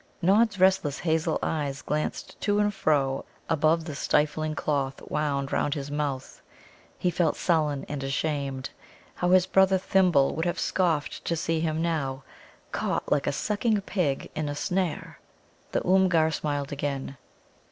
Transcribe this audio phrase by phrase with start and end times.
[0.19, 5.91] Nod's restless hazel eyes glanced to and fro above the stifling cloth wound round his
[5.91, 6.41] mouth.
[6.97, 8.71] He felt sullen and ashamed.
[9.13, 12.23] How his brother Thimble would have scoffed to see him now,
[12.71, 15.19] caught like a sucking pig in a snare!
[15.71, 17.17] The Oomgar smiled again.